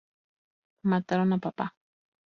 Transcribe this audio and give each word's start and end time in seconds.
Mataron 0.89 1.29
a 1.33 1.37
papá!". 1.45 1.65